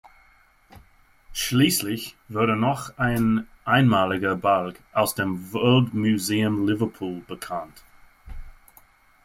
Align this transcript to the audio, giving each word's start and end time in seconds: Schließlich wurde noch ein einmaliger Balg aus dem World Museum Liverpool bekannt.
Schließlich 1.31 2.15
wurde 2.27 2.55
noch 2.55 2.97
ein 2.97 3.45
einmaliger 3.65 4.35
Balg 4.35 4.79
aus 4.93 5.13
dem 5.13 5.53
World 5.53 5.93
Museum 5.93 6.67
Liverpool 6.67 7.19
bekannt. 7.27 7.83